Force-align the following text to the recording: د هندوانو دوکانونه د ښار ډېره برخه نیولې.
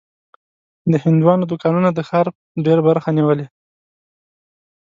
د 0.91 0.93
هندوانو 1.03 1.49
دوکانونه 1.51 1.89
د 1.93 1.99
ښار 2.09 2.27
ډېره 2.65 2.81
برخه 2.89 3.09
نیولې. 3.17 3.45